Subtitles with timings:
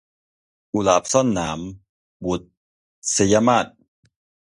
[0.71, 1.59] กุหลาบซ่อนหนาม-
[2.25, 2.33] บุ
[3.15, 3.65] ษยมาส